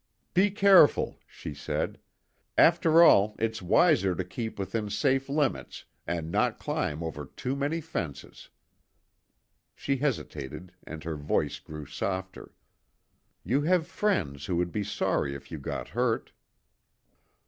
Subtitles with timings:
[0.33, 1.99] "Be careful!" she said.
[2.57, 7.81] "After all, it's wiser to keep within safe limits, and not climb over too many
[7.81, 8.49] fences."
[9.75, 12.55] She hesitated, and her voice grew softer.
[13.43, 16.31] "You have friends who would be sorry if you got hurt."